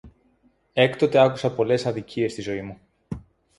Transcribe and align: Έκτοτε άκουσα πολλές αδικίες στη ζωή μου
Έκτοτε 0.73 1.17
άκουσα 1.19 1.51
πολλές 1.51 1.85
αδικίες 1.85 2.31
στη 2.31 2.41
ζωή 2.41 2.61
μου 2.61 2.77